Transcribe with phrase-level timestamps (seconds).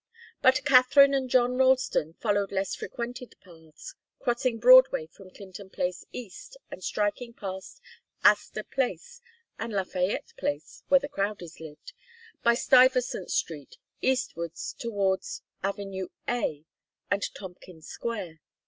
[0.41, 6.57] But Katharine and John Ralston followed less frequented paths, crossing Broadway from Clinton Place east,
[6.71, 7.79] and striking past
[8.23, 9.21] Astor Place
[9.59, 11.93] and Lafayette Place where the Crowdies lived
[12.41, 15.17] by Stuyvesant Street eastwards to
[15.61, 16.65] Avenue A
[17.11, 18.39] and Tompkins Square.